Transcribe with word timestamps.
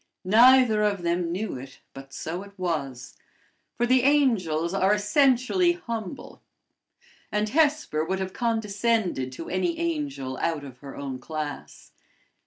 Neither 0.25 0.81
of 0.81 1.03
them 1.03 1.31
knew 1.31 1.55
it, 1.57 1.79
but 1.93 2.11
so 2.11 2.41
it 2.41 2.57
was; 2.57 3.15
for 3.77 3.85
the 3.85 4.01
angels 4.01 4.73
are 4.73 4.95
essentially 4.95 5.73
humble, 5.73 6.41
and 7.31 7.49
Hesper 7.49 8.03
would 8.05 8.17
have 8.17 8.33
condescended 8.33 9.31
to 9.33 9.47
any 9.47 9.77
angel 9.77 10.37
out 10.39 10.63
of 10.63 10.79
her 10.79 10.95
own 10.97 11.19
class. 11.19 11.91